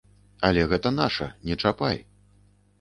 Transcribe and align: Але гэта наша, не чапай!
Але 0.49 0.63
гэта 0.71 0.93
наша, 1.01 1.29
не 1.51 1.61
чапай! 1.67 2.05